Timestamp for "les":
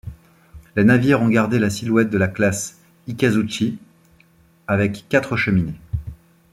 0.75-0.83